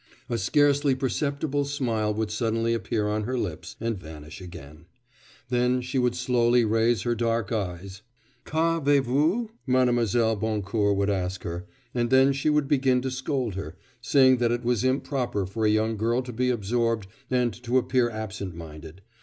[0.29, 4.85] A scarcely perceptible smile would suddenly appear on her lips and vanish again;
[5.49, 8.01] then she would slowly raise her large dark eyes.
[8.43, 10.35] 'Qu'avez vous?' Mlle.
[10.37, 14.63] Boncourt would ask her, and then she would begin to scold her, saying that it
[14.63, 19.03] was improper for a young girl to be absorbed and to appear absent minded.